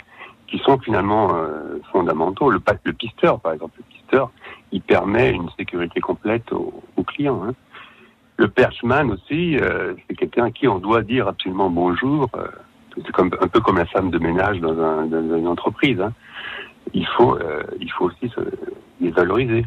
qui 0.48 0.58
sont 0.58 0.78
finalement 0.78 1.34
euh, 1.34 1.78
fondamentaux. 1.92 2.50
Le, 2.50 2.60
le 2.84 2.92
pisteur, 2.92 3.40
par 3.40 3.52
exemple, 3.52 3.78
le 3.78 3.84
pisteur, 3.84 4.30
il 4.72 4.82
permet 4.82 5.30
une 5.30 5.48
sécurité 5.56 6.00
complète 6.00 6.52
aux, 6.52 6.82
clients. 7.06 7.42
Hein. 7.46 7.54
Le 8.40 8.48
perchman 8.48 9.10
aussi, 9.10 9.58
euh, 9.58 9.92
c'est 10.08 10.16
quelqu'un 10.16 10.46
à 10.46 10.50
qui 10.50 10.66
on 10.66 10.78
doit 10.78 11.02
dire 11.02 11.28
absolument 11.28 11.68
bonjour. 11.68 12.30
Euh, 12.34 12.46
c'est 12.96 13.12
comme, 13.12 13.30
un 13.38 13.48
peu 13.48 13.60
comme 13.60 13.76
la 13.76 13.84
femme 13.84 14.10
de 14.10 14.18
ménage 14.18 14.60
dans, 14.60 14.80
un, 14.80 15.04
dans 15.04 15.36
une 15.36 15.46
entreprise. 15.46 16.00
Hein. 16.00 16.14
Il 16.94 17.06
faut, 17.06 17.36
euh, 17.36 17.62
il 17.78 17.92
faut 17.92 18.06
aussi 18.06 18.30
se, 18.30 18.40
les 18.98 19.10
valoriser. 19.10 19.66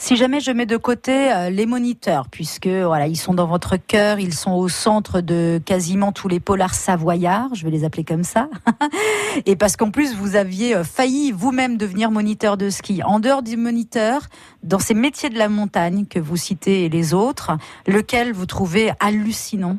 Si 0.00 0.16
jamais 0.16 0.40
je 0.40 0.50
mets 0.50 0.64
de 0.64 0.78
côté 0.78 1.30
euh, 1.30 1.50
les 1.50 1.66
moniteurs, 1.66 2.28
puisque 2.30 2.66
voilà, 2.66 3.06
ils 3.06 3.18
sont 3.18 3.34
dans 3.34 3.46
votre 3.46 3.76
cœur, 3.76 4.18
ils 4.18 4.32
sont 4.32 4.52
au 4.52 4.66
centre 4.66 5.20
de 5.20 5.60
quasiment 5.62 6.10
tous 6.10 6.26
les 6.26 6.40
polars 6.40 6.72
savoyards, 6.72 7.54
je 7.54 7.64
vais 7.66 7.70
les 7.70 7.84
appeler 7.84 8.02
comme 8.02 8.24
ça, 8.24 8.48
et 9.46 9.56
parce 9.56 9.76
qu'en 9.76 9.90
plus 9.90 10.16
vous 10.16 10.36
aviez 10.36 10.74
euh, 10.74 10.84
failli 10.84 11.32
vous-même 11.32 11.76
devenir 11.76 12.10
moniteur 12.10 12.56
de 12.56 12.70
ski. 12.70 13.02
En 13.04 13.20
dehors 13.20 13.42
du 13.42 13.58
moniteur, 13.58 14.22
dans 14.62 14.78
ces 14.78 14.94
métiers 14.94 15.28
de 15.28 15.36
la 15.36 15.50
montagne 15.50 16.06
que 16.06 16.18
vous 16.18 16.38
citez 16.38 16.86
et 16.86 16.88
les 16.88 17.12
autres, 17.12 17.52
lequel 17.86 18.32
vous 18.32 18.46
trouvez 18.46 18.92
hallucinant? 19.00 19.76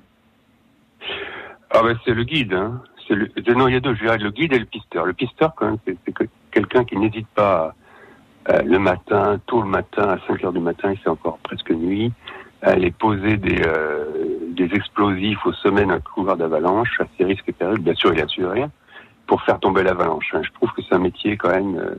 Ah 1.72 1.82
ben 1.82 1.98
c'est 2.06 2.14
le 2.14 2.26
guide. 2.26 2.54
Hein. 2.54 2.80
Non, 3.56 3.68
il 3.68 3.74
y 3.74 3.78
a 3.78 3.80
deux. 3.80 3.96
Je 3.96 4.06
le 4.06 4.30
guide 4.30 4.54
et 4.54 4.60
le 4.60 4.66
pisteur. 4.66 5.04
Le 5.04 5.14
pisteur, 5.14 5.56
quand 5.56 5.66
même, 5.66 5.78
c'est 5.86 5.98
quelqu'un 6.52 6.86
qui 6.86 6.96
n'hésite 6.96 7.28
pas 7.34 7.74
euh, 8.50 8.62
le 8.64 8.80
matin, 8.80 9.40
tôt 9.46 9.62
le 9.62 9.68
matin, 9.68 10.10
à 10.10 10.18
5 10.28 10.44
heures 10.44 10.54
du 10.54 10.60
matin, 10.60 10.92
il 10.92 10.98
fait 10.98 11.10
encore 11.10 11.38
presque 11.40 11.72
nuit, 11.72 12.12
aller 12.62 12.92
poser 12.92 13.38
des, 13.38 13.62
euh, 13.66 14.06
des 14.50 14.66
explosifs 14.74 15.46
au 15.46 15.54
sommet 15.54 15.86
d'un 15.86 16.00
couloir 16.00 16.38
d'avalanche, 16.38 17.00
à 17.00 17.06
ses 17.18 17.26
risques 17.26 17.48
et 17.48 17.52
périls, 17.52 17.80
bien 17.80 17.94
sûr 17.94 18.14
il 18.14 18.22
assure 18.22 18.52
rien, 18.52 18.72
pour 19.28 19.42
faire 19.44 19.60
tomber 19.60 19.84
l'avalanche. 19.84 20.30
Hein. 20.34 20.42
Je 20.44 20.52
trouve 20.54 20.72
que 20.72 20.82
c'est 20.82 20.96
un 20.96 21.00
métier 21.00 21.38
quand 21.38 21.50
même, 21.50 21.78
euh, 21.78 21.96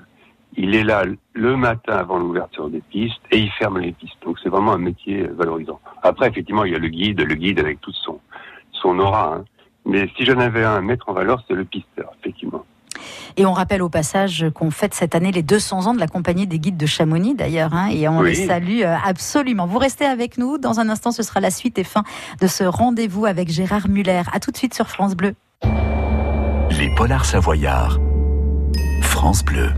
il 0.57 0.75
est 0.75 0.85
là 0.85 1.05
le 1.33 1.57
matin 1.57 1.97
avant 1.97 2.19
l'ouverture 2.19 2.69
des 2.69 2.81
pistes 2.81 3.23
et 3.31 3.39
il 3.39 3.51
ferme 3.53 3.79
les 3.79 3.93
pistes. 3.93 4.21
Donc 4.25 4.39
c'est 4.43 4.49
vraiment 4.49 4.73
un 4.73 4.79
métier 4.79 5.25
valorisant. 5.25 5.81
Après, 6.03 6.29
effectivement, 6.29 6.65
il 6.65 6.73
y 6.73 6.77
a 6.77 6.79
le 6.79 6.89
guide, 6.89 7.21
le 7.21 7.35
guide 7.35 7.61
avec 7.61 7.81
tout 7.81 7.93
son, 7.93 8.21
son 8.73 8.99
aura. 8.99 9.37
Hein. 9.37 9.45
Mais 9.85 10.09
si 10.17 10.25
j'en 10.25 10.39
avais 10.39 10.65
un 10.65 10.77
à 10.77 10.81
mettre 10.81 11.09
en 11.09 11.13
valeur, 11.13 11.43
c'est 11.49 11.55
le 11.55 11.65
pisteur, 11.65 12.13
effectivement. 12.21 12.65
Et 13.37 13.47
on 13.47 13.53
rappelle 13.53 13.83
au 13.83 13.89
passage 13.89 14.47
qu'on 14.55 14.71
fête 14.71 14.95
cette 14.95 15.15
année 15.15 15.33
les 15.33 15.43
200 15.43 15.87
ans 15.87 15.95
de 15.95 16.01
la 16.01 16.07
compagnie 16.07 16.47
des 16.47 16.59
guides 16.59 16.77
de 16.77 16.87
Chamonix 16.87 17.35
d'ailleurs, 17.35 17.75
hein, 17.75 17.89
et 17.91 18.09
on 18.09 18.23
les 18.23 18.47
salue 18.47 18.81
euh, 18.83 18.97
absolument. 19.05 19.67
Vous 19.67 19.79
restez 19.79 20.05
avec 20.05 20.39
nous. 20.39 20.59
Dans 20.59 20.81
un 20.81 20.89
instant, 20.89 21.11
ce 21.11 21.23
sera 21.23 21.41
la 21.41 21.51
suite 21.51 21.79
et 21.79 21.85
fin 21.85 22.05
de 22.41 22.47
ce 22.47 22.65
rendez-vous 22.65 23.27
avec 23.27 23.51
Gérard 23.51 23.89
Muller. 23.89 24.23
À 24.33 24.41
tout 24.41 24.51
de 24.51 24.57
suite 24.57 24.75
sur 24.75 24.89
France 24.89 25.15
Bleu. 25.15 25.35
Les 26.79 26.95
Polars 26.97 27.25
Savoyards. 27.25 27.99
France 29.03 29.45
Bleu. 29.45 29.71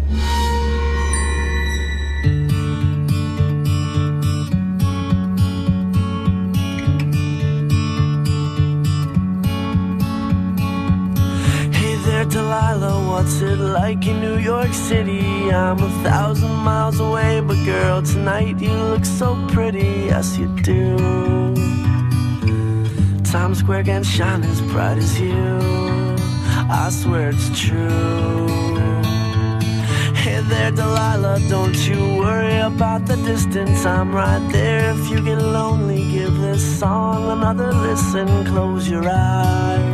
It 13.26 13.58
like 13.58 14.06
in 14.06 14.20
New 14.20 14.36
York 14.36 14.74
City? 14.74 15.50
I'm 15.50 15.78
a 15.78 15.88
thousand 16.02 16.52
miles 16.52 17.00
away, 17.00 17.40
but 17.40 17.56
girl, 17.64 18.02
tonight 18.02 18.60
you 18.60 18.70
look 18.70 19.06
so 19.06 19.34
pretty. 19.48 20.08
Yes, 20.10 20.36
you 20.36 20.46
do. 20.62 21.54
Times 23.24 23.60
Square 23.60 23.84
can 23.84 24.04
shine 24.04 24.44
as 24.44 24.60
bright 24.60 24.98
as 24.98 25.18
you. 25.18 25.36
I 26.70 26.90
swear 26.90 27.30
it's 27.30 27.48
true. 27.58 28.46
Hey 30.14 30.40
there, 30.42 30.70
Delilah, 30.70 31.40
don't 31.48 31.78
you 31.88 32.18
worry 32.18 32.58
about 32.58 33.06
the 33.06 33.16
distance. 33.16 33.86
I'm 33.86 34.14
right 34.14 34.46
there. 34.52 34.90
If 34.90 35.08
you 35.08 35.24
get 35.24 35.38
lonely, 35.38 36.10
give 36.12 36.34
this 36.40 36.78
song 36.78 37.30
another 37.30 37.72
listen. 37.72 38.28
Close 38.44 38.86
your 38.86 39.08
eyes. 39.08 39.93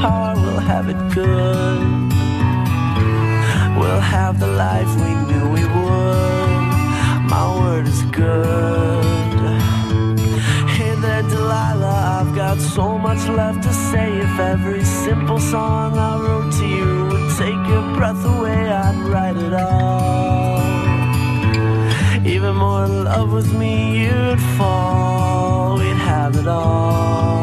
Guitar. 0.00 0.34
We'll 0.34 0.58
have 0.58 0.88
it 0.88 1.00
good. 1.14 1.80
We'll 3.78 4.00
have 4.00 4.38
the 4.40 4.46
life 4.46 4.90
we 4.96 5.12
knew 5.28 5.48
we 5.56 5.64
would. 5.64 7.24
My 7.34 7.46
word 7.60 7.86
is 7.86 8.02
good. 8.04 9.04
Hey 10.76 10.94
there, 10.96 11.22
Delilah. 11.22 12.20
I've 12.20 12.34
got 12.34 12.58
so 12.58 12.98
much 12.98 13.28
left 13.28 13.62
to 13.62 13.72
say. 13.72 14.18
If 14.18 14.38
every 14.38 14.84
simple 14.84 15.38
song 15.38 15.98
I 15.98 16.18
wrote 16.22 16.52
to 16.60 16.66
you 16.66 17.06
would 17.10 17.28
take 17.36 17.62
your 17.72 17.94
breath 17.96 18.24
away, 18.24 18.70
I'd 18.70 18.96
write 19.10 19.36
it 19.36 19.52
all. 19.52 20.60
Even 22.26 22.54
more 22.56 22.84
in 22.84 23.04
love 23.04 23.32
with 23.32 23.52
me, 23.52 24.04
you'd 24.04 24.40
fall. 24.56 25.78
We'd 25.78 26.02
have 26.12 26.36
it 26.36 26.46
all. 26.46 27.39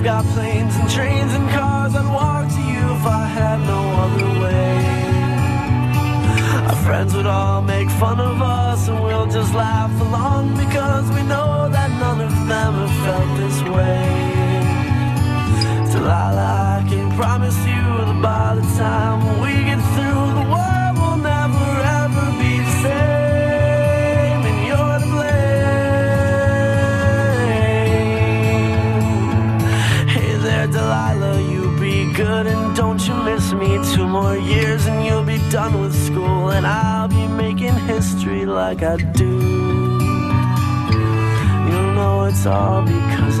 They've 0.00 0.06
got 0.06 0.24
planes 0.32 0.74
and 0.76 0.90
trains 0.90 1.32
and 1.34 1.50
cars. 1.50 1.94
I'd 1.94 2.06
walk 2.06 2.48
to 2.48 2.62
you 2.72 2.84
if 2.96 3.04
I 3.04 3.26
had 3.26 3.58
no 3.60 3.80
other 4.04 4.40
way. 4.40 4.76
Our 6.68 6.84
friends 6.86 7.14
would 7.14 7.26
all 7.26 7.60
make 7.62 7.88
fun 7.90 8.18
of 8.18 8.40
us, 8.40 8.88
and 8.88 9.02
we'll 9.02 9.26
just 9.26 9.52
laugh 9.54 9.92
along 10.00 10.56
because 10.56 11.10
we 11.10 11.22
know 11.22 11.59
history 38.20 38.44
like 38.44 38.82
I 38.82 38.96
do. 38.96 39.24
You'll 41.68 41.92
know 41.94 42.24
it's 42.28 42.44
all 42.44 42.82
because 42.82 43.39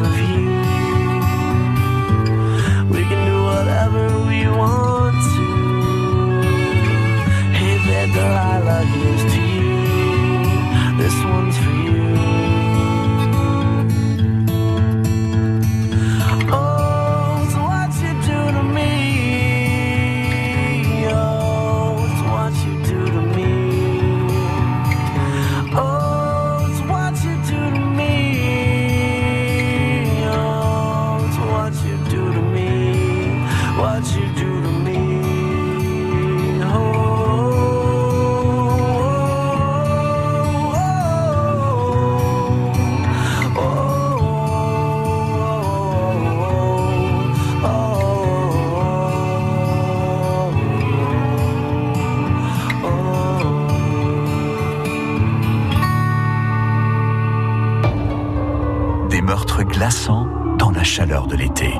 de 61.10 61.34
l'été. 61.34 61.72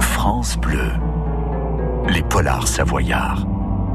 France 0.00 0.56
bleue. 0.56 0.92
Les 2.08 2.22
polars 2.22 2.66
savoyards. 2.66 3.46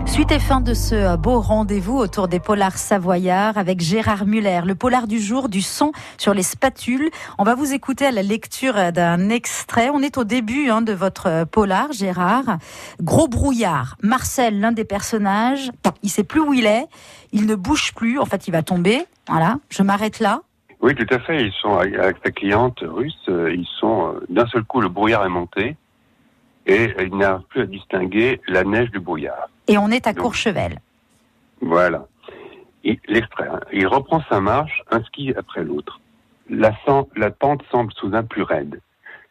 Suite 0.05 0.31
et 0.31 0.37
fin 0.37 0.61
de 0.61 0.75
ce 0.75 1.17
beau 1.17 1.41
rendez-vous 1.41 1.97
autour 1.97 2.27
des 2.27 2.39
polars 2.39 2.77
savoyards 2.77 3.57
avec 3.57 3.81
Gérard 3.81 4.27
Muller, 4.27 4.61
le 4.63 4.75
polar 4.75 5.07
du 5.07 5.19
jour 5.19 5.49
du 5.49 5.63
son 5.63 5.91
sur 6.19 6.35
les 6.35 6.43
spatules. 6.43 7.09
On 7.39 7.43
va 7.43 7.55
vous 7.55 7.73
écouter 7.73 8.05
à 8.05 8.11
la 8.11 8.21
lecture 8.21 8.91
d'un 8.93 9.29
extrait. 9.29 9.89
On 9.91 10.03
est 10.03 10.19
au 10.19 10.23
début 10.23 10.69
hein, 10.69 10.83
de 10.83 10.93
votre 10.93 11.45
polar, 11.45 11.91
Gérard. 11.91 12.59
Gros 13.01 13.27
brouillard. 13.27 13.97
Marcel, 14.03 14.59
l'un 14.59 14.71
des 14.71 14.85
personnages, 14.85 15.71
il 16.03 16.11
sait 16.11 16.23
plus 16.23 16.41
où 16.41 16.53
il 16.53 16.67
est. 16.67 16.85
Il 17.31 17.47
ne 17.47 17.55
bouge 17.55 17.93
plus. 17.95 18.19
En 18.19 18.25
fait, 18.25 18.47
il 18.47 18.51
va 18.51 18.61
tomber. 18.61 19.03
Voilà. 19.27 19.57
Je 19.69 19.81
m'arrête 19.81 20.19
là. 20.19 20.41
Oui, 20.81 20.93
tout 20.95 21.07
à 21.13 21.19
fait. 21.19 21.43
Ils 21.45 21.51
sont 21.53 21.77
avec 21.77 22.17
sa 22.23 22.31
cliente 22.31 22.79
russe. 22.81 23.17
euh, 23.29 23.53
Ils 23.53 23.67
sont 23.79 24.13
euh, 24.15 24.25
d'un 24.29 24.45
seul 24.47 24.63
coup 24.63 24.81
le 24.81 24.89
brouillard 24.89 25.25
est 25.25 25.29
monté 25.29 25.75
et 26.67 26.93
ils 26.99 27.15
n'arrivent 27.15 27.45
plus 27.49 27.61
à 27.61 27.65
distinguer 27.65 28.41
la 28.47 28.63
neige 28.63 28.91
du 28.91 28.99
brouillard. 28.99 29.49
Et 29.67 29.77
on 29.77 29.89
est 29.89 30.07
à 30.07 30.13
Donc. 30.13 30.23
Courchevel. 30.23 30.79
Voilà. 31.61 32.05
Il- 32.83 32.99
L'extrait. 33.07 33.47
hein. 33.47 33.59
Il 33.71 33.87
reprend 33.87 34.21
sa 34.29 34.39
marche, 34.39 34.81
un 34.91 35.01
ski 35.03 35.33
après 35.35 35.63
l'autre. 35.63 35.99
La, 36.49 36.71
la 37.15 37.31
pente 37.31 37.63
semble 37.71 37.91
soudain 37.93 38.23
plus 38.23 38.43
raide. 38.43 38.79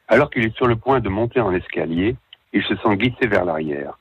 Alors 0.08 0.30
qu'il 0.30 0.44
est 0.44 0.56
sur 0.56 0.66
le 0.66 0.76
point 0.76 1.00
de 1.00 1.08
monter 1.08 1.40
en 1.40 1.52
escalier, 1.52 2.16
il 2.52 2.62
se 2.64 2.74
sent 2.76 2.96
glisser 2.96 3.26
vers 3.28 3.44
l'arrière. 3.44 3.98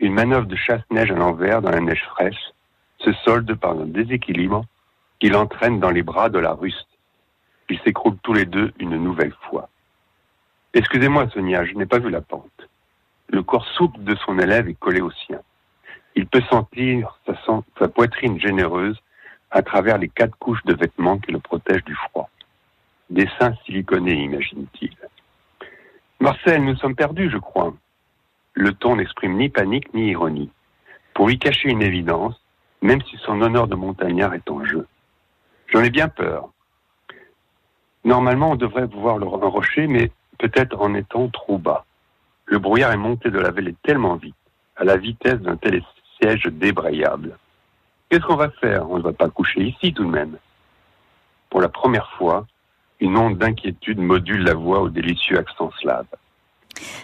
Une 0.00 0.12
manœuvre 0.14 0.46
de 0.46 0.56
chasse-neige 0.56 1.10
à 1.12 1.14
l'envers 1.14 1.62
dans 1.62 1.70
la 1.70 1.80
neige 1.80 2.02
fraîche 2.10 2.50
se 2.98 3.12
solde 3.24 3.54
par 3.54 3.72
un 3.72 3.86
déséquilibre 3.86 4.64
qui 5.22 5.28
l'entraîne 5.28 5.78
dans 5.78 5.90
les 5.90 6.02
bras 6.02 6.30
de 6.30 6.40
la 6.40 6.52
russe. 6.52 6.84
Ils 7.70 7.78
s'écroulent 7.82 8.18
tous 8.24 8.32
les 8.32 8.44
deux 8.44 8.72
une 8.80 8.96
nouvelle 8.96 9.32
fois. 9.48 9.68
Excusez-moi, 10.74 11.28
Sonia, 11.28 11.64
je 11.64 11.74
n'ai 11.74 11.86
pas 11.86 12.00
vu 12.00 12.10
la 12.10 12.20
pente. 12.20 12.68
Le 13.28 13.44
corps 13.44 13.68
souple 13.76 14.02
de 14.02 14.16
son 14.16 14.40
élève 14.40 14.68
est 14.68 14.74
collé 14.74 15.00
au 15.00 15.12
sien. 15.12 15.38
Il 16.16 16.26
peut 16.26 16.42
sentir 16.50 17.20
sa, 17.24 17.86
poitrine 17.86 18.40
généreuse 18.40 19.00
à 19.52 19.62
travers 19.62 19.96
les 19.96 20.08
quatre 20.08 20.36
couches 20.38 20.64
de 20.64 20.74
vêtements 20.74 21.18
qui 21.18 21.30
le 21.30 21.38
protègent 21.38 21.84
du 21.84 21.94
froid. 21.94 22.28
Des 23.08 23.28
seins 23.38 23.54
siliconés, 23.64 24.24
imagine-t-il. 24.24 24.96
Marcel, 26.18 26.64
nous 26.64 26.74
sommes 26.74 26.96
perdus, 26.96 27.30
je 27.30 27.38
crois. 27.38 27.72
Le 28.54 28.72
ton 28.72 28.96
n'exprime 28.96 29.36
ni 29.36 29.50
panique 29.50 29.94
ni 29.94 30.10
ironie. 30.10 30.50
pour 31.14 31.28
lui 31.28 31.38
cacher 31.38 31.68
une 31.68 31.82
évidence, 31.82 32.34
même 32.80 33.02
si 33.02 33.16
son 33.18 33.40
honneur 33.40 33.68
de 33.68 33.76
montagnard 33.76 34.34
est 34.34 34.50
en 34.50 34.64
jeu. 34.64 34.84
J'en 35.72 35.82
ai 35.82 35.90
bien 35.90 36.08
peur. 36.08 36.50
Normalement, 38.04 38.50
on 38.50 38.56
devrait 38.56 38.86
pouvoir 38.86 39.16
le 39.16 39.26
rocher, 39.26 39.86
mais 39.86 40.10
peut-être 40.38 40.78
en 40.78 40.92
étant 40.94 41.28
trop 41.28 41.56
bas. 41.56 41.86
Le 42.44 42.58
brouillard 42.58 42.92
est 42.92 42.98
monté 42.98 43.30
de 43.30 43.38
la 43.38 43.50
vallée 43.50 43.74
tellement 43.82 44.16
vite, 44.16 44.36
à 44.76 44.84
la 44.84 44.98
vitesse 44.98 45.40
d'un 45.40 45.56
télésiège 45.56 46.44
débrayable. 46.50 47.38
Qu'est-ce 48.10 48.26
qu'on 48.26 48.36
va 48.36 48.50
faire? 48.50 48.90
On 48.90 48.98
ne 48.98 49.02
va 49.02 49.14
pas 49.14 49.30
coucher 49.30 49.62
ici 49.62 49.94
tout 49.94 50.04
de 50.04 50.10
même. 50.10 50.36
Pour 51.48 51.62
la 51.62 51.70
première 51.70 52.10
fois, 52.18 52.46
une 53.00 53.16
onde 53.16 53.38
d'inquiétude 53.38 53.98
module 53.98 54.44
la 54.44 54.54
voix 54.54 54.80
au 54.80 54.90
délicieux 54.90 55.38
accent 55.38 55.70
slave. 55.80 56.06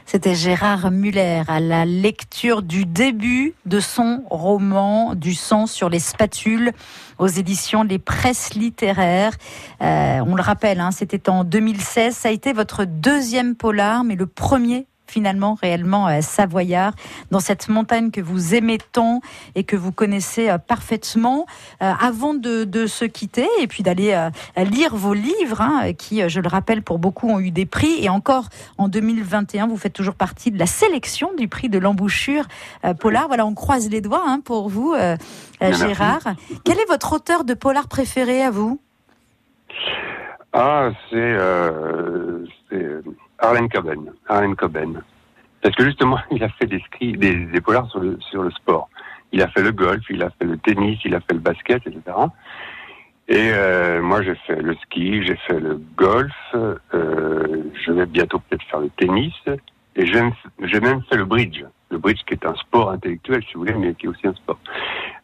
C'était 0.06 0.34
Gérard 0.34 0.90
Muller 0.90 1.42
à 1.48 1.60
la 1.60 1.84
lecture 1.84 2.62
du 2.62 2.86
début 2.86 3.54
de 3.66 3.80
son 3.80 4.24
roman 4.30 5.14
Du 5.14 5.34
sang 5.34 5.66
sur 5.66 5.88
les 5.88 5.98
spatules 5.98 6.72
aux 7.18 7.26
éditions 7.26 7.82
Les 7.82 7.98
Presses 7.98 8.54
littéraires. 8.54 9.34
Euh, 9.82 10.20
on 10.26 10.34
le 10.34 10.42
rappelle, 10.42 10.80
hein, 10.80 10.90
c'était 10.90 11.28
en 11.28 11.44
2016. 11.44 12.14
Ça 12.14 12.28
a 12.28 12.32
été 12.32 12.52
votre 12.52 12.84
deuxième 12.84 13.54
polar, 13.54 14.04
mais 14.04 14.14
le 14.14 14.26
premier 14.26 14.86
finalement 15.10 15.56
réellement 15.60 16.08
euh, 16.08 16.20
savoyard 16.20 16.92
dans 17.30 17.40
cette 17.40 17.68
montagne 17.68 18.10
que 18.10 18.20
vous 18.20 18.54
aimez 18.54 18.78
tant 18.92 19.20
et 19.54 19.64
que 19.64 19.76
vous 19.76 19.92
connaissez 19.92 20.48
euh, 20.48 20.58
parfaitement. 20.58 21.46
Euh, 21.82 21.92
avant 22.00 22.34
de, 22.34 22.86
se 22.86 23.04
quitter 23.04 23.48
et 23.60 23.66
puis 23.66 23.82
d'aller 23.82 24.28
lire 24.56 24.94
vos 24.94 25.12
livres, 25.12 25.60
hein, 25.60 25.92
qui, 25.92 26.26
je 26.28 26.40
le 26.40 26.48
rappelle, 26.48 26.82
pour 26.82 26.98
beaucoup 26.98 27.28
ont 27.28 27.40
eu 27.40 27.50
des 27.50 27.66
prix 27.66 28.02
et 28.02 28.08
encore 28.08 28.48
en 28.78 28.88
2021, 28.88 29.66
vous 29.66 29.76
faites 29.76 29.92
toujours 29.92 30.14
partie 30.14 30.50
de 30.50 30.58
la 30.58 30.66
sélection 30.66 31.32
du 31.36 31.48
prix 31.48 31.68
de 31.68 31.78
l'embouchure 31.78 32.44
polar. 33.00 33.26
Voilà, 33.26 33.46
on 33.46 33.54
croise 33.54 33.90
les 33.90 34.00
doigts 34.00 34.22
hein, 34.26 34.40
pour 34.44 34.68
vous, 34.68 34.94
Gérard. 35.60 36.34
Quel 36.64 36.78
est 36.78 36.88
votre 36.88 37.12
auteur 37.14 37.44
de 37.44 37.54
polar 37.54 37.88
préféré 37.88 38.42
à 38.42 38.50
vous? 38.50 38.80
Ah, 40.52 40.90
c'est 41.10 41.36
Arlen 43.38 43.68
Coben. 43.68 44.12
Arlen 44.28 44.56
Coben. 44.56 45.02
Parce 45.62 45.74
que 45.74 45.84
justement, 45.84 46.18
il 46.30 46.42
a 46.42 46.48
fait 46.50 46.66
des, 46.66 46.80
skis, 46.80 47.12
des, 47.12 47.34
des 47.34 47.60
polars 47.60 47.90
sur 47.90 48.00
le, 48.00 48.18
sur 48.20 48.42
le 48.42 48.50
sport. 48.50 48.88
Il 49.32 49.42
a 49.42 49.48
fait 49.48 49.62
le 49.62 49.72
golf, 49.72 50.02
il 50.08 50.22
a 50.22 50.30
fait 50.30 50.44
le 50.44 50.56
tennis, 50.58 50.98
il 51.04 51.14
a 51.14 51.20
fait 51.20 51.34
le 51.34 51.40
basket, 51.40 51.86
etc. 51.86 52.00
Et 53.28 53.50
euh, 53.52 54.00
moi, 54.00 54.22
j'ai 54.22 54.34
fait 54.46 54.56
le 54.56 54.74
ski, 54.76 55.22
j'ai 55.22 55.36
fait 55.46 55.60
le 55.60 55.78
golf, 55.96 56.32
euh, 56.54 56.76
je 57.84 57.92
vais 57.92 58.06
bientôt 58.06 58.38
peut-être 58.38 58.64
faire 58.70 58.80
le 58.80 58.88
tennis, 58.96 59.34
et 59.96 60.06
j'ai 60.06 60.80
même 60.80 61.02
fait 61.10 61.16
le 61.16 61.26
bridge. 61.26 61.62
Le 61.90 61.98
bridge 61.98 62.20
qui 62.26 62.34
est 62.34 62.46
un 62.46 62.54
sport 62.54 62.90
intellectuel, 62.90 63.42
si 63.42 63.54
vous 63.54 63.60
voulez, 63.60 63.74
mais 63.74 63.94
qui 63.94 64.06
est 64.06 64.08
aussi 64.08 64.26
un 64.26 64.34
sport. 64.34 64.58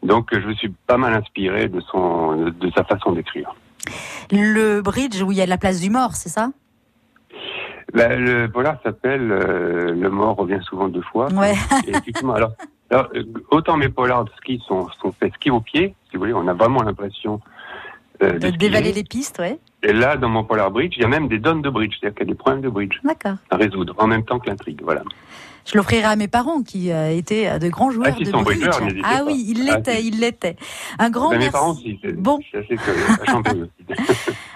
Donc, 0.02 0.28
je 0.32 0.46
me 0.46 0.54
suis 0.54 0.68
pas 0.86 0.98
mal 0.98 1.14
inspiré 1.14 1.68
de, 1.68 1.80
son, 1.80 2.36
de 2.36 2.70
sa 2.76 2.84
façon 2.84 3.12
d'écrire. 3.12 3.54
Le 4.30 4.82
bridge 4.82 5.22
où 5.22 5.32
il 5.32 5.38
y 5.38 5.40
a 5.40 5.46
la 5.46 5.58
place 5.58 5.80
du 5.80 5.88
mort, 5.88 6.14
c'est 6.14 6.28
ça? 6.28 6.50
Le 7.94 8.46
polar 8.48 8.76
s'appelle 8.82 9.30
euh, 9.30 9.94
Le 9.94 10.10
mort 10.10 10.36
revient 10.36 10.60
souvent 10.62 10.88
deux 10.88 11.02
fois. 11.02 11.28
Ouais. 11.32 11.54
alors, 12.34 12.52
euh, 12.92 13.24
autant 13.50 13.76
mes 13.76 13.88
polars 13.88 14.24
de 14.24 14.30
ski 14.36 14.62
sont, 14.66 14.88
sont 15.00 15.12
faits 15.12 15.32
ski 15.34 15.50
au 15.50 15.60
pied, 15.60 15.94
si 16.10 16.16
vous 16.16 16.20
voulez, 16.20 16.34
on 16.34 16.48
a 16.48 16.54
vraiment 16.54 16.82
l'impression 16.82 17.40
euh, 18.22 18.38
de, 18.38 18.50
dévaler 18.50 18.92
les 18.92 19.04
pistes, 19.04 19.38
ouais. 19.38 19.58
Et 19.82 19.92
là, 19.92 20.16
dans 20.16 20.28
mon 20.28 20.44
polar 20.44 20.70
bridge, 20.70 20.94
il 20.96 21.02
y 21.02 21.04
a 21.04 21.08
même 21.08 21.28
des 21.28 21.38
donnes 21.38 21.62
de 21.62 21.70
bridge, 21.70 21.96
c'est-à-dire 22.00 22.16
qu'il 22.16 22.26
y 22.26 22.30
a 22.30 22.32
des 22.32 22.38
problèmes 22.38 22.62
de 22.62 22.68
bridge 22.68 22.98
à 23.50 23.56
résoudre 23.56 23.94
en 23.98 24.06
même 24.06 24.24
temps 24.24 24.38
que 24.38 24.48
l'intrigue. 24.48 24.80
Voilà. 24.82 25.02
Je 25.66 25.78
l'offrirai 25.78 26.04
à 26.04 26.16
mes 26.16 26.28
parents 26.28 26.62
qui 26.62 26.92
euh, 26.92 27.16
étaient 27.16 27.48
euh, 27.48 27.58
de 27.58 27.68
grands 27.68 27.90
joueurs 27.90 28.16
ah, 28.18 28.22
de 28.22 28.30
bridge. 28.30 28.68
ah 29.02 29.22
oui, 29.26 29.44
il 29.48 29.68
ah, 29.68 29.76
l'était, 29.76 30.04
il 30.04 30.20
l'était. 30.20 30.56
Un 30.98 31.10
grand 31.10 31.30
merci. 31.30 31.46
Mes 31.46 31.50
parents 31.50 31.72
aussi. 31.72 31.98
Bon. 32.16 32.38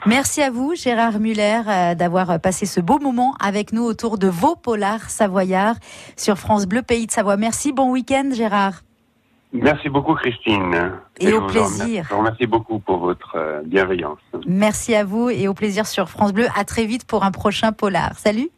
merci 0.06 0.42
à 0.42 0.50
vous, 0.50 0.74
Gérard 0.74 1.18
Muller, 1.18 1.62
euh, 1.66 1.94
d'avoir 1.94 2.38
passé 2.40 2.66
ce 2.66 2.80
beau 2.80 2.98
moment 2.98 3.34
avec 3.40 3.72
nous 3.72 3.84
autour 3.84 4.18
de 4.18 4.28
vos 4.28 4.54
polars 4.54 5.08
savoyards 5.08 5.76
sur 6.16 6.36
France 6.36 6.66
Bleu 6.66 6.82
Pays 6.82 7.06
de 7.06 7.12
Savoie. 7.12 7.36
Merci, 7.36 7.72
bon 7.72 7.90
week-end, 7.90 8.30
Gérard. 8.32 8.82
Merci 9.52 9.88
beaucoup, 9.88 10.14
Christine. 10.14 10.92
Et, 11.20 11.32
au 11.32 11.46
plaisir. 11.46 12.04
Je 12.04 12.14
vous 12.14 12.18
remercie 12.18 12.46
beaucoup 12.46 12.78
pour 12.78 12.98
votre 12.98 13.62
bienveillance. 13.64 14.18
Merci 14.46 14.94
à 14.94 15.04
vous 15.04 15.30
et 15.30 15.48
au 15.48 15.54
plaisir 15.54 15.86
sur 15.86 16.08
France 16.08 16.32
Bleu. 16.32 16.46
À 16.56 16.64
très 16.64 16.84
vite 16.84 17.04
pour 17.04 17.24
un 17.24 17.30
prochain 17.30 17.72
polar. 17.72 18.18
Salut. 18.18 18.50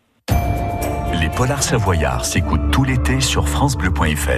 Les 1.20 1.28
Polars 1.28 1.62
Savoyards 1.62 2.24
s'écoutent 2.24 2.70
tout 2.70 2.84
l'été 2.84 3.20
sur 3.20 3.48
FranceBleu.fr 3.48 4.30